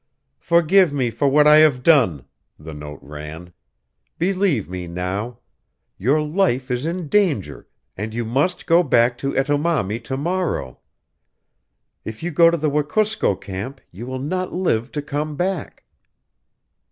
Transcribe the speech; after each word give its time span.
"Forgive 0.39 0.91
me 0.91 1.11
for 1.11 1.27
what 1.29 1.45
I 1.45 1.57
have 1.57 1.83
done," 1.83 2.25
the 2.57 2.73
note 2.73 2.97
ran. 3.03 3.53
"Believe 4.17 4.67
me 4.67 4.87
now. 4.87 5.37
Your 5.99 6.23
life 6.23 6.71
is 6.71 6.87
in 6.87 7.07
danger 7.07 7.67
and 7.95 8.11
you 8.11 8.25
must 8.25 8.65
go 8.65 8.81
back 8.81 9.15
to 9.19 9.33
Etomami 9.33 9.99
to 10.05 10.17
morrow. 10.17 10.79
If 12.03 12.23
you 12.23 12.31
go 12.31 12.49
to 12.49 12.57
the 12.57 12.71
Wekusko 12.71 13.35
camp 13.35 13.79
you 13.91 14.07
will 14.07 14.17
not 14.17 14.51
live 14.51 14.91
to 14.93 15.03
come 15.03 15.35
back." 15.35 15.83